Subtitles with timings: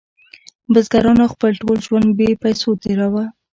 [0.71, 3.25] بزګرانو خپل ټول ژوند بې پیسو تیروه.